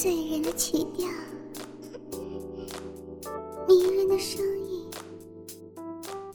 [0.00, 1.08] 醉人的曲调，
[3.66, 4.88] 迷人的声音，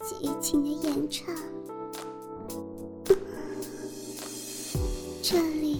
[0.03, 1.33] 激情的演唱。
[5.21, 5.79] 这里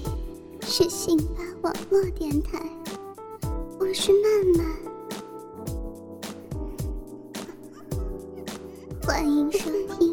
[0.62, 2.58] 是信巴网络电台，
[3.78, 4.66] 我是曼曼，
[9.06, 10.13] 欢迎收听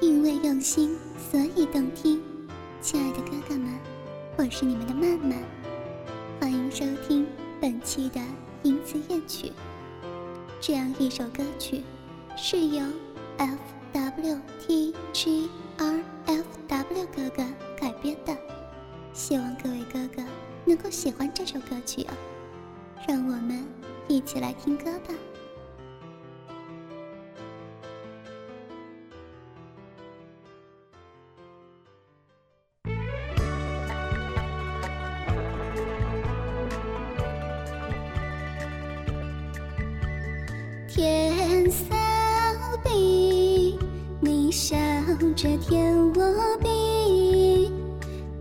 [0.00, 0.94] 因为用心，
[1.30, 2.22] 所以动听。
[2.82, 3.72] 亲爱的哥哥们，
[4.36, 5.42] 我是你们的曼曼，
[6.38, 7.26] 欢迎收听
[7.60, 8.20] 本期的
[8.62, 9.46] 《淫词艳曲》。
[10.60, 11.82] 这样一首歌曲
[12.36, 12.84] 是由
[13.38, 13.58] F
[13.94, 17.42] W T G R F W 哥哥
[17.80, 18.36] 改编的，
[19.14, 20.22] 希望各位哥哥
[20.66, 22.12] 能够喜欢这首歌曲哦。
[23.08, 23.64] 让我们
[24.08, 25.14] 一起来听歌吧。
[40.96, 41.94] 天扫
[42.82, 43.78] 地，
[44.18, 44.74] 你笑
[45.36, 47.70] 着舔我鼻，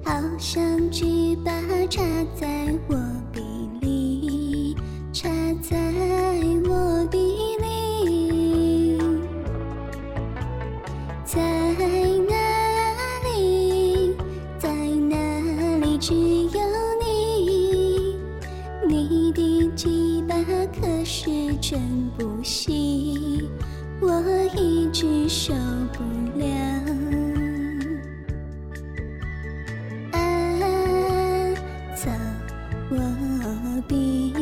[0.06, 1.52] 好像几把
[1.90, 2.02] 插
[2.34, 2.96] 在我
[3.34, 3.42] 鼻
[21.06, 21.30] 是
[21.62, 21.80] 真
[22.18, 23.48] 不行，
[24.02, 24.20] 我
[24.56, 25.54] 一直受
[25.94, 26.04] 不
[26.40, 26.48] 了。
[30.12, 30.20] 啊，
[31.96, 32.10] 操
[32.90, 32.98] 我
[33.88, 34.34] 鼻，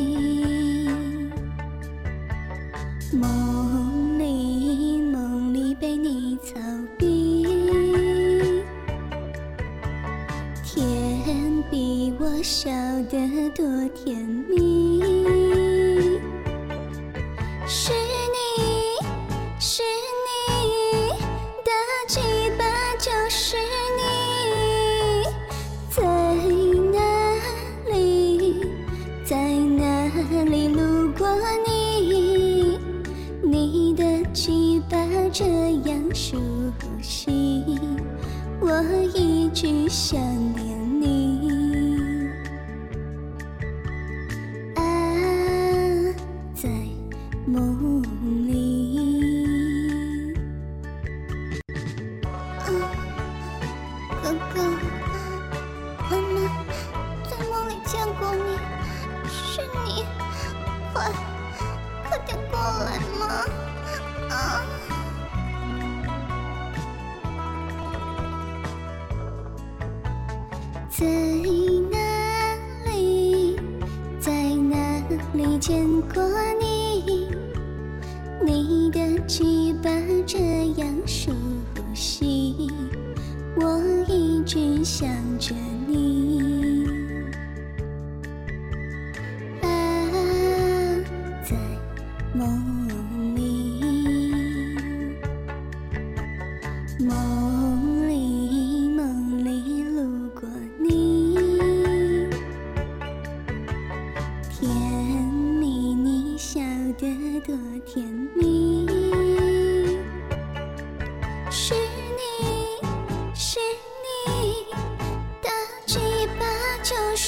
[3.11, 6.57] 梦里梦里被你操
[6.97, 7.45] 逼，
[10.63, 12.71] 天比我笑
[13.09, 14.17] 得多甜
[14.49, 14.92] 蜜。
[36.83, 37.63] 熟悉，
[38.59, 38.83] 我
[39.15, 40.19] 一直想
[40.53, 42.29] 念你。
[44.75, 44.81] 啊，
[46.53, 46.67] 在
[47.45, 48.03] 梦
[48.45, 50.35] 里。
[54.21, 54.61] 哥哥，
[56.09, 56.35] 妈妈
[57.29, 58.57] 在梦里见过你，
[59.29, 60.03] 是你，
[60.91, 61.09] 快
[62.09, 63.23] 快点过来嘛！
[64.29, 64.65] 啊！
[70.95, 71.07] 在
[71.89, 71.97] 哪
[72.85, 73.57] 里，
[74.19, 74.77] 在哪
[75.33, 75.83] 里见
[76.13, 76.21] 过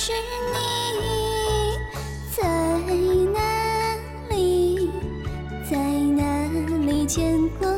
[0.07, 0.11] 是
[0.53, 1.79] 你，
[2.29, 2.43] 在
[3.33, 3.39] 哪
[4.29, 4.91] 里？
[5.67, 6.21] 在哪
[6.85, 7.74] 里见过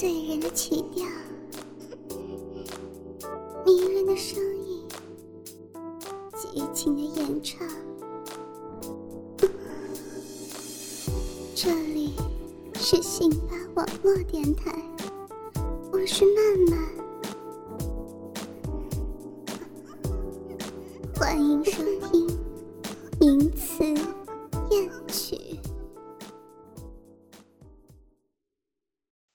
[0.00, 1.04] 醉人的曲调，
[3.66, 4.82] 迷人的声音，
[6.34, 7.68] 激情的演唱。
[11.54, 12.14] 这里
[12.76, 14.74] 是辛巴网络电台，
[15.92, 16.78] 我是曼曼，
[21.14, 21.72] 欢迎收
[22.10, 22.19] 听《